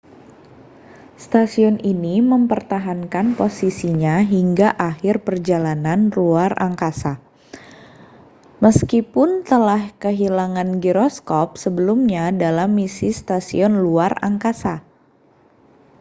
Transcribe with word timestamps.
stasiun 1.23 1.77
ini 1.93 2.15
mempertahankan 2.31 3.27
posisinya 3.39 4.15
hingga 4.33 4.69
akhir 4.89 5.15
perjalanan 5.27 6.01
ruang 6.15 6.53
angkasa 6.67 7.13
meskipun 8.63 9.29
telah 9.49 9.81
kehilangan 10.03 10.69
giroskop 10.83 11.47
sebelumnya 11.63 12.23
dalam 12.43 12.69
misi 12.79 13.09
stasiun 13.19 13.73
luar 13.83 14.11
angkasa 14.29 14.75